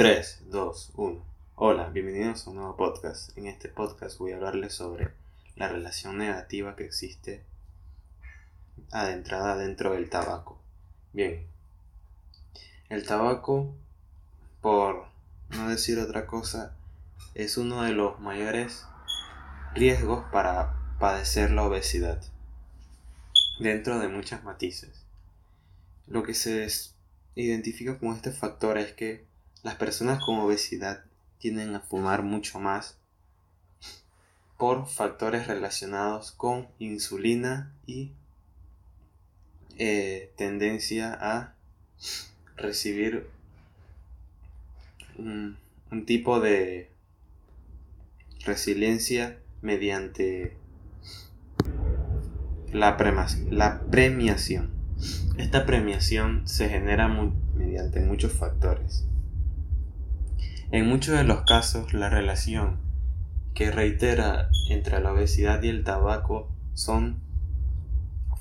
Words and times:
3, 0.00 0.44
2, 0.46 0.92
1. 0.94 1.24
Hola, 1.56 1.90
bienvenidos 1.90 2.46
a 2.46 2.50
un 2.50 2.56
nuevo 2.56 2.74
podcast. 2.74 3.36
En 3.36 3.46
este 3.46 3.68
podcast 3.68 4.16
voy 4.16 4.32
a 4.32 4.36
hablarles 4.36 4.72
sobre 4.72 5.10
la 5.56 5.68
relación 5.68 6.16
negativa 6.16 6.74
que 6.74 6.86
existe 6.86 7.44
adentrada 8.92 9.58
dentro 9.58 9.92
del 9.92 10.08
tabaco. 10.08 10.58
Bien, 11.12 11.46
el 12.88 13.04
tabaco, 13.04 13.74
por 14.62 15.04
no 15.50 15.68
decir 15.68 15.98
otra 15.98 16.26
cosa, 16.26 16.74
es 17.34 17.58
uno 17.58 17.82
de 17.82 17.92
los 17.92 18.18
mayores 18.20 18.86
riesgos 19.74 20.24
para 20.32 20.96
padecer 20.98 21.50
la 21.50 21.64
obesidad, 21.64 22.22
dentro 23.58 23.98
de 23.98 24.08
muchas 24.08 24.44
matices. 24.44 25.04
Lo 26.06 26.22
que 26.22 26.32
se 26.32 26.66
identifica 27.34 27.98
con 27.98 28.16
este 28.16 28.32
factor 28.32 28.78
es 28.78 28.94
que 28.94 29.28
las 29.62 29.74
personas 29.76 30.22
con 30.24 30.38
obesidad 30.38 31.04
tienden 31.38 31.74
a 31.74 31.80
fumar 31.80 32.22
mucho 32.22 32.58
más 32.58 32.96
por 34.56 34.86
factores 34.86 35.46
relacionados 35.46 36.32
con 36.32 36.68
insulina 36.78 37.72
y 37.86 38.12
eh, 39.78 40.32
tendencia 40.36 41.16
a 41.18 41.54
recibir 42.56 43.26
un, 45.16 45.56
tipo 46.06 46.40
de 46.40 46.90
resiliencia 48.44 49.38
mediante 49.62 50.56
la, 52.72 52.96
la 53.50 53.80
premiación. 53.90 54.70
Esta 55.38 55.64
premiación 55.64 56.46
se 56.46 56.68
genera 56.68 57.08
mediante 57.54 58.00
muchos 58.00 58.32
factores. 58.32 59.06
En 60.72 60.86
muchos 60.86 61.16
de 61.16 61.24
los 61.24 61.42
casos, 61.42 61.94
la 61.94 62.08
relación 62.10 62.78
que 63.54 63.72
reitera 63.72 64.50
entre 64.68 65.00
la 65.00 65.12
obesidad 65.12 65.60
y 65.64 65.68
el 65.68 65.82
tabaco 65.82 66.48
son 66.74 67.20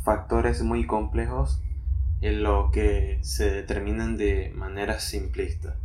factores 0.04 0.62
muy 0.62 0.86
complejos 0.86 1.60
en 2.22 2.44
lo 2.44 2.70
que 2.70 3.18
se 3.24 3.50
determinan 3.50 4.16
de 4.16 4.52
manera 4.56 5.00
simplista. 5.00 5.76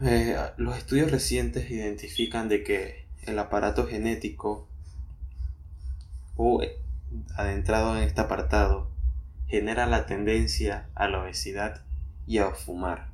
Eh, 0.00 0.34
los 0.56 0.78
estudios 0.78 1.10
recientes 1.10 1.70
identifican 1.70 2.48
de 2.48 2.62
que 2.62 3.04
el 3.26 3.38
aparato 3.38 3.86
genético 3.86 4.66
o 6.36 6.62
adentrado 7.36 7.98
en 7.98 8.04
este 8.04 8.22
apartado 8.22 8.90
genera 9.46 9.84
la 9.84 10.06
tendencia 10.06 10.88
a 10.94 11.06
la 11.06 11.20
obesidad 11.20 11.84
y 12.26 12.38
a 12.38 12.52
fumar. 12.52 13.09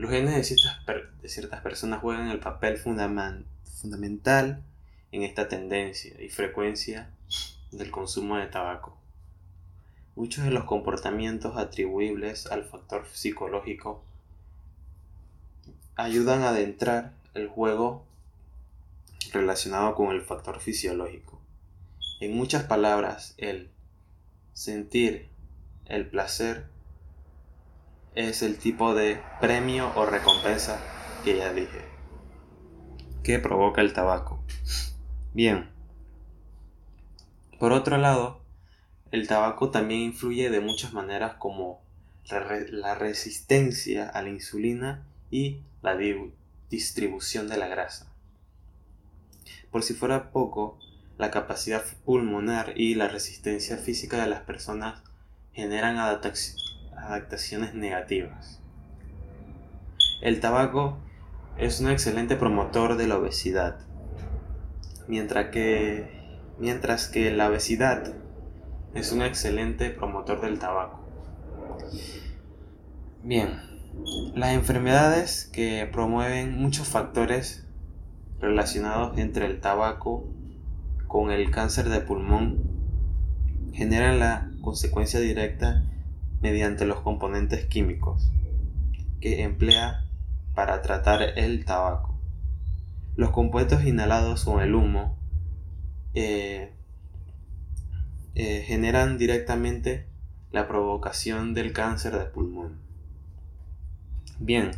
Los 0.00 0.12
genes 0.12 0.34
de 0.34 0.44
ciertas, 0.44 0.78
de 1.20 1.28
ciertas 1.28 1.60
personas 1.60 2.00
juegan 2.00 2.28
el 2.28 2.40
papel 2.40 2.78
fundamental 2.78 4.62
en 5.12 5.22
esta 5.24 5.46
tendencia 5.46 6.14
y 6.18 6.30
frecuencia 6.30 7.10
del 7.70 7.90
consumo 7.90 8.38
de 8.38 8.46
tabaco. 8.46 8.96
Muchos 10.16 10.44
de 10.44 10.52
los 10.52 10.64
comportamientos 10.64 11.58
atribuibles 11.58 12.46
al 12.46 12.64
factor 12.64 13.06
psicológico 13.12 14.02
ayudan 15.96 16.44
a 16.44 16.48
adentrar 16.48 17.12
el 17.34 17.48
juego 17.48 18.06
relacionado 19.34 19.94
con 19.94 20.12
el 20.12 20.22
factor 20.22 20.60
fisiológico. 20.60 21.38
En 22.20 22.34
muchas 22.34 22.64
palabras, 22.64 23.34
el 23.36 23.68
sentir 24.54 25.28
el 25.84 26.06
placer 26.06 26.64
es 28.14 28.42
el 28.42 28.58
tipo 28.58 28.94
de 28.94 29.20
premio 29.40 29.92
o 29.94 30.06
recompensa 30.06 30.80
que 31.24 31.36
ya 31.36 31.52
dije 31.52 31.90
que 33.22 33.38
provoca 33.38 33.80
el 33.80 33.92
tabaco. 33.92 34.42
Bien. 35.34 35.70
Por 37.58 37.72
otro 37.72 37.98
lado, 37.98 38.42
el 39.10 39.28
tabaco 39.28 39.70
también 39.70 40.00
influye 40.00 40.50
de 40.50 40.60
muchas 40.60 40.92
maneras 40.92 41.34
como 41.34 41.82
la 42.28 42.94
resistencia 42.94 44.08
a 44.08 44.22
la 44.22 44.30
insulina 44.30 45.06
y 45.30 45.62
la 45.82 45.96
distribución 46.70 47.48
de 47.48 47.56
la 47.56 47.68
grasa. 47.68 48.12
Por 49.70 49.82
si 49.82 49.94
fuera 49.94 50.30
poco, 50.30 50.78
la 51.18 51.30
capacidad 51.30 51.84
pulmonar 52.04 52.72
y 52.76 52.94
la 52.94 53.08
resistencia 53.08 53.76
física 53.76 54.22
de 54.22 54.28
las 54.28 54.42
personas 54.42 55.02
generan 55.52 55.98
adaptaciones 55.98 56.69
adaptaciones 57.02 57.74
negativas. 57.74 58.60
El 60.22 60.40
tabaco 60.40 60.98
es 61.56 61.80
un 61.80 61.90
excelente 61.90 62.36
promotor 62.36 62.96
de 62.96 63.06
la 63.06 63.18
obesidad, 63.18 63.78
mientras 65.08 65.50
que, 65.50 66.08
mientras 66.58 67.08
que 67.08 67.30
la 67.30 67.48
obesidad 67.48 68.14
es 68.94 69.12
un 69.12 69.22
excelente 69.22 69.90
promotor 69.90 70.40
del 70.40 70.58
tabaco. 70.58 71.00
Bien, 73.22 73.60
las 74.34 74.54
enfermedades 74.54 75.48
que 75.52 75.88
promueven 75.90 76.58
muchos 76.58 76.88
factores 76.88 77.66
relacionados 78.40 79.18
entre 79.18 79.46
el 79.46 79.60
tabaco 79.60 80.26
con 81.06 81.30
el 81.30 81.50
cáncer 81.50 81.88
de 81.88 82.00
pulmón 82.00 82.62
generan 83.72 84.18
la 84.18 84.50
consecuencia 84.62 85.20
directa 85.20 85.84
mediante 86.40 86.86
los 86.86 87.00
componentes 87.00 87.66
químicos 87.66 88.30
que 89.20 89.42
emplea 89.42 90.04
para 90.54 90.82
tratar 90.82 91.22
el 91.38 91.64
tabaco. 91.64 92.18
Los 93.16 93.30
compuestos 93.30 93.84
inhalados 93.84 94.44
con 94.44 94.62
el 94.62 94.74
humo 94.74 95.18
eh, 96.14 96.72
eh, 98.34 98.64
generan 98.66 99.18
directamente 99.18 100.06
la 100.50 100.66
provocación 100.66 101.54
del 101.54 101.72
cáncer 101.72 102.18
de 102.18 102.24
pulmón. 102.24 102.80
Bien, 104.38 104.70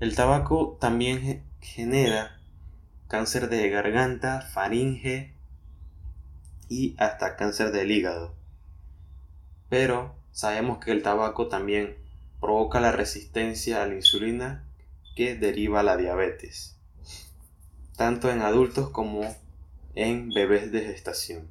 el 0.00 0.14
tabaco 0.14 0.78
también 0.80 1.42
genera 1.60 2.38
cáncer 3.08 3.48
de 3.48 3.68
garganta, 3.68 4.40
faringe 4.40 5.34
y 6.68 6.94
hasta 6.98 7.36
cáncer 7.36 7.72
del 7.72 7.90
hígado. 7.90 8.34
Pero 9.68 10.14
Sabemos 10.32 10.78
que 10.82 10.92
el 10.92 11.02
tabaco 11.02 11.48
también 11.48 11.96
provoca 12.40 12.80
la 12.80 12.90
resistencia 12.90 13.82
a 13.82 13.86
la 13.86 13.94
insulina 13.94 14.64
que 15.14 15.36
deriva 15.36 15.82
la 15.82 15.96
diabetes, 15.96 16.76
tanto 17.96 18.30
en 18.30 18.42
adultos 18.42 18.90
como 18.90 19.22
en 19.94 20.30
bebés 20.30 20.72
de 20.72 20.80
gestación. 20.86 21.50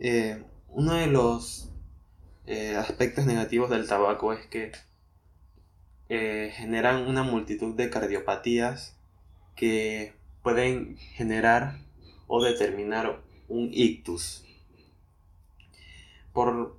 Eh, 0.00 0.42
uno 0.68 0.94
de 0.94 1.06
los 1.06 1.70
eh, 2.46 2.76
aspectos 2.76 3.26
negativos 3.26 3.68
del 3.68 3.86
tabaco 3.86 4.32
es 4.32 4.46
que 4.46 4.72
eh, 6.08 6.50
generan 6.54 7.06
una 7.06 7.22
multitud 7.22 7.74
de 7.74 7.90
cardiopatías 7.90 8.96
que 9.54 10.14
pueden 10.42 10.96
generar 10.96 11.78
o 12.26 12.42
determinar 12.42 13.20
un 13.48 13.68
ictus. 13.72 14.44
Por, 16.32 16.77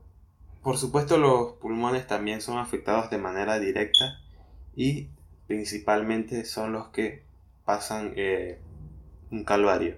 por 0.63 0.77
supuesto 0.77 1.17
los 1.17 1.53
pulmones 1.53 2.07
también 2.07 2.41
son 2.41 2.57
afectados 2.57 3.09
de 3.09 3.17
manera 3.17 3.59
directa 3.59 4.19
y 4.75 5.07
principalmente 5.47 6.45
son 6.45 6.73
los 6.73 6.89
que 6.89 7.23
pasan 7.65 8.13
eh, 8.15 8.59
un 9.31 9.43
calvario. 9.43 9.95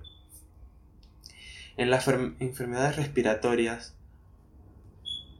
En 1.77 1.89
las 1.89 2.07
enfermedades 2.07 2.97
respiratorias, 2.97 3.95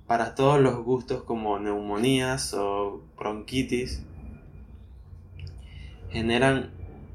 para 0.07 0.35
todos 0.35 0.59
los 0.59 0.83
gustos 0.83 1.23
como 1.23 1.59
neumonías 1.59 2.53
o 2.53 3.03
bronquitis, 3.17 4.01
generan 6.09 6.71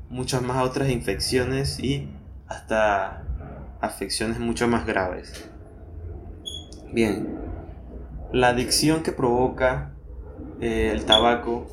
muchas 0.09 0.43
más 0.43 0.65
otras 0.65 0.91
infecciones 0.91 1.81
y 1.81 2.09
hasta 2.47 3.25
afecciones 3.81 4.39
mucho 4.39 4.69
más 4.69 4.87
graves. 4.87 5.51
Bien, 6.93 7.36
la 8.33 8.49
adicción 8.49 9.03
que 9.03 9.13
provoca 9.13 9.95
eh, 10.61 10.91
el 10.93 11.05
tabaco 11.05 11.67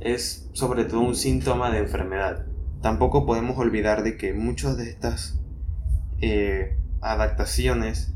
es 0.00 0.48
sobre 0.52 0.84
todo 0.84 1.00
un 1.00 1.14
síntoma 1.14 1.70
de 1.70 1.78
enfermedad. 1.78 2.46
Tampoco 2.82 3.26
podemos 3.26 3.58
olvidar 3.58 4.02
de 4.02 4.16
que 4.16 4.32
muchas 4.32 4.76
de 4.76 4.88
estas 4.88 5.38
eh, 6.20 6.78
adaptaciones 7.00 8.14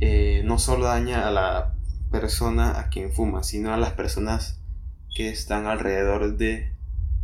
eh, 0.00 0.42
no 0.44 0.58
solo 0.58 0.86
daña 0.86 1.26
a 1.26 1.30
la 1.30 1.74
persona 2.10 2.78
a 2.80 2.88
quien 2.88 3.12
fuma, 3.12 3.42
sino 3.42 3.72
a 3.72 3.76
las 3.76 3.92
personas 3.92 4.60
que 5.14 5.28
están 5.30 5.66
alrededor 5.66 6.36
de 6.36 6.74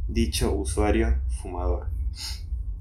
dicho 0.08 0.52
usuario 0.52 1.18
fumador. 1.42 1.88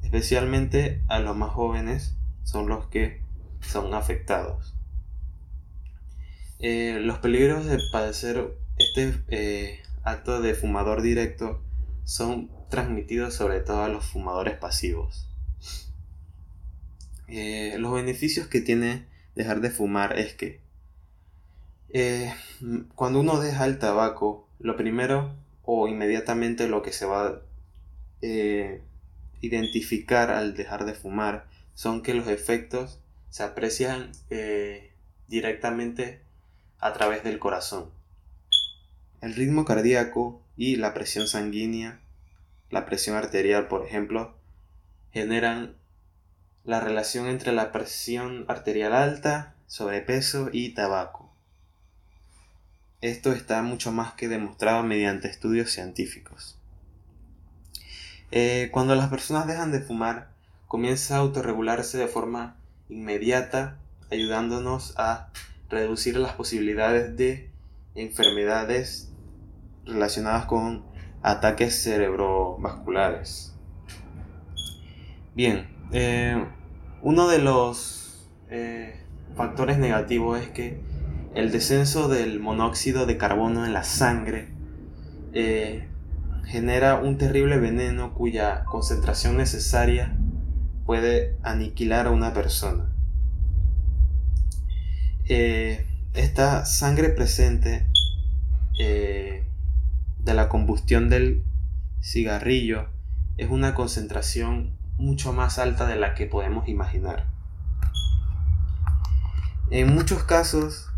Especialmente 0.02 1.04
a 1.08 1.20
los 1.20 1.36
más 1.36 1.52
jóvenes 1.52 2.16
son 2.44 2.68
los 2.68 2.88
que 2.88 3.22
son 3.62 3.94
afectados. 3.94 4.71
Eh, 6.64 7.00
los 7.02 7.18
peligros 7.18 7.66
de 7.66 7.80
padecer 7.92 8.56
este 8.78 9.16
eh, 9.30 9.82
acto 10.04 10.42
de 10.42 10.54
fumador 10.54 11.02
directo 11.02 11.60
son 12.04 12.52
transmitidos 12.70 13.34
sobre 13.34 13.62
todo 13.62 13.84
a 13.84 13.90
los 13.90 14.06
fumadores 14.06 14.58
pasivos. 14.58 15.28
Eh, 17.28 17.78
los 17.80 17.94
beneficios 17.94 18.48
que 18.48 18.62
tiene 18.62 19.08
dejar 19.34 19.62
de 19.62 19.72
fumar 19.72 20.20
es 20.20 20.36
que 20.36 20.62
cuando 22.96 23.20
uno 23.22 23.40
deja 23.40 23.66
el 23.66 23.80
tabaco, 23.80 24.48
lo 24.60 24.78
primero 24.78 25.36
o 25.64 25.88
inmediatamente 25.88 26.68
lo 26.68 26.84
que 26.84 26.94
se 26.94 27.06
va 27.06 27.28
a 27.28 27.42
identificar 29.42 30.30
al 30.30 30.54
dejar 30.56 30.86
de 30.86 30.94
fumar 30.94 31.48
son 31.74 32.04
que 32.04 32.14
los 32.14 32.28
efectos 32.28 33.00
se 33.30 33.44
aprecian 33.44 34.12
directamente 35.28 36.22
a 36.82 36.94
través 36.94 37.24
del 37.24 37.40
corazón. 37.40 37.90
El 39.22 39.36
ritmo 39.36 39.66
cardíaco 39.66 40.42
y 40.58 40.76
la 40.76 40.94
presión 40.94 41.28
sanguínea, 41.28 42.02
la 42.70 42.86
presión 42.86 43.16
arterial, 43.16 43.68
por 43.68 43.86
ejemplo, 43.86 44.36
generan 45.14 45.76
la 46.64 46.80
relación 46.80 47.28
entre 47.28 47.52
la 47.52 47.72
presión 47.72 48.46
arterial 48.48 48.94
alta, 48.94 49.56
sobrepeso 49.68 50.50
y 50.52 50.74
tabaco. 50.74 51.32
Esto 53.02 53.32
está 53.32 53.62
mucho 53.62 53.92
más 53.92 54.14
que 54.14 54.28
demostrado 54.28 54.84
mediante 54.84 55.28
estudios 55.28 55.72
científicos. 55.72 56.58
Eh, 58.32 58.70
cuando 58.72 58.96
las 58.96 59.10
personas 59.10 59.48
dejan 59.48 59.72
de 59.72 59.82
fumar, 59.82 60.30
comienza 60.68 61.16
a 61.16 61.20
autorregularse 61.20 61.98
de 61.98 62.08
forma 62.08 62.56
inmediata, 62.90 63.78
ayudándonos 64.12 64.94
a 64.98 65.30
reducir 65.72 66.18
las 66.18 66.34
posibilidades 66.34 67.16
de 67.18 67.50
enfermedades 67.96 69.12
relacionadas 69.86 70.46
con 70.46 70.84
ataques 71.24 71.82
cerebrovasculares. 71.82 73.56
Bien, 75.34 75.68
eh, 75.92 76.46
uno 77.02 77.28
de 77.30 77.40
los 77.40 78.30
eh, 78.50 79.00
factores 79.36 79.78
negativos 79.78 80.40
es 80.40 80.50
que 80.50 80.82
el 81.34 81.52
descenso 81.52 82.10
del 82.10 82.40
monóxido 82.40 83.06
de 83.06 83.18
carbono 83.18 83.66
en 83.66 83.74
la 83.74 83.84
sangre 83.84 84.50
eh, 85.34 85.88
genera 86.46 86.96
un 86.96 87.18
terrible 87.18 87.58
veneno 87.58 88.14
cuya 88.14 88.66
concentración 88.66 89.38
necesaria 89.38 90.18
puede 90.86 91.38
aniquilar 91.44 92.08
a 92.08 92.12
una 92.12 92.34
persona. 92.34 92.91
Esta 96.14 96.66
sangre 96.66 97.10
presente 97.10 97.88
de 98.78 100.34
la 100.34 100.50
combustión 100.50 101.10
del 101.10 101.44
cigarrillo 102.02 102.90
es 103.38 103.50
una 103.50 103.74
concentración 103.74 104.72
mucho 104.98 105.34
más 105.34 105.58
alta 105.58 105.88
de 105.88 105.96
la 105.96 106.14
que 106.14 106.28
podemos 106.28 106.68
imaginar. 106.68 107.26
En 109.70 109.94
muchos 109.94 110.24
casos, 110.24 110.90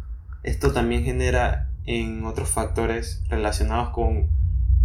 esto 0.43 0.73
también 0.73 1.03
genera 1.03 1.69
en 1.85 2.25
otros 2.25 2.49
factores 2.49 3.23
relacionados 3.29 3.89
con 3.89 4.29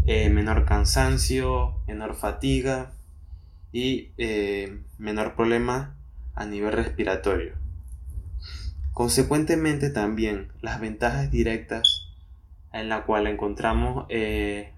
eh, 0.06 0.31
menor 0.31 0.67
cansancio, 0.67 1.81
menor 1.87 2.15
fatiga 2.15 2.93
y 3.73 4.12
eh, 4.19 4.83
menor 4.99 5.35
problema 5.35 5.97
a 6.35 6.45
nivel 6.45 6.73
respiratorio. 6.73 7.58
Consecuentemente 8.99 9.91
también 9.91 10.50
las 10.61 10.81
ventajas 10.81 11.31
directas 11.31 12.09
en 12.73 12.89
la 12.89 13.05
cual 13.05 13.29
encontramos 13.29 14.06
eh, 14.09 14.73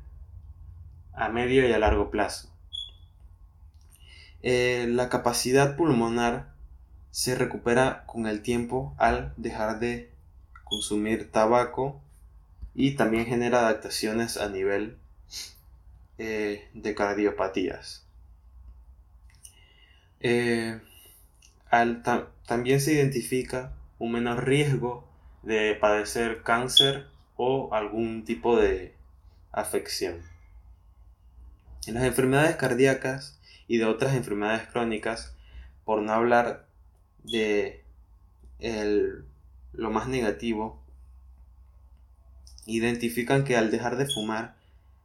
a 1.15 1.31
medio 1.31 1.67
y 1.67 1.73
a 1.73 1.79
largo 1.79 2.11
plazo. 2.11 2.51
Eh, 4.43 4.85
la 4.91 5.09
capacidad 5.09 5.75
pulmonar 5.75 6.53
se 7.11 7.35
recupera 7.35 8.05
con 8.05 8.27
el 8.27 8.43
tiempo 8.43 8.95
al 8.99 9.33
dejar 9.39 9.81
de 9.81 10.11
consumir 10.65 11.31
tabaco 11.31 12.03
y 12.75 12.97
también 12.97 13.25
genera 13.25 13.61
adaptaciones 13.61 14.37
a 14.37 14.51
nivel 14.51 14.99
eh, 16.19 16.69
de 16.75 16.95
cardiopatías. 16.95 18.05
también 22.45 22.83
se 22.83 22.93
identifica 22.93 23.73
un 24.01 24.13
menor 24.13 24.45
riesgo 24.45 25.05
de 25.43 25.77
padecer 25.77 26.43
cáncer 26.43 27.07
o 27.37 27.73
algún 27.73 28.25
tipo 28.25 28.57
de 28.57 28.95
afección. 29.53 30.23
En 31.87 31.95
las 31.95 32.05
enfermedades 32.05 32.57
cardíacas 32.57 33.39
y 33.69 33.79
de 33.79 33.85
otras 33.85 34.15
enfermedades 34.15 34.67
crónicas, 34.69 35.37
por 35.85 36.03
no 36.03 36.13
hablar 36.13 36.67
de 37.23 37.85
lo 39.73 39.91
más 39.91 40.09
negativo, 40.09 40.83
identifican 42.67 43.45
que 43.45 43.57
al 43.57 43.71
dejar 43.71 43.97
de 43.97 44.07
fumar, 44.07 44.57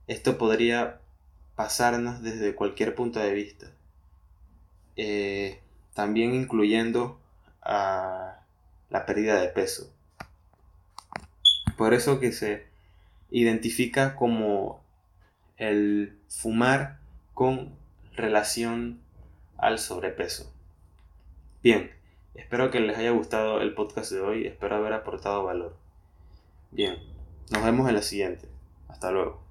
esto 0.08 0.38
podría 0.38 1.00
pasarnos 1.56 2.22
desde 2.22 2.56
cualquier 2.56 2.96
punto 2.96 3.20
de 3.20 3.34
vista, 3.34 3.68
eh, 4.96 5.60
también 5.94 6.34
incluyendo 6.34 7.20
a 7.62 8.35
la 8.90 9.06
pérdida 9.06 9.40
de 9.40 9.48
peso. 9.48 9.92
Por 11.78 11.94
eso 11.94 12.20
que 12.20 12.32
se 12.32 12.66
identifica 13.30 14.16
como 14.16 14.82
el 15.58 16.18
fumar 16.30 17.00
con 17.34 17.76
relación 18.16 19.00
al 19.58 19.80
sobrepeso. 19.80 20.52
Bien, 21.62 21.92
espero 22.34 22.72
que 22.72 22.80
les 22.80 22.98
haya 22.98 23.12
gustado 23.12 23.62
el 23.62 23.74
podcast 23.74 24.12
de 24.12 24.22
hoy, 24.22 24.48
espero 24.48 24.76
haber 24.76 24.94
aportado 24.94 25.44
valor. 25.44 25.76
Bien, 26.72 26.98
nos 27.52 27.64
vemos 27.64 27.88
en 27.90 27.96
la 27.96 28.02
siguiente. 28.02 28.48
Hasta 28.88 29.12
luego. 29.12 29.45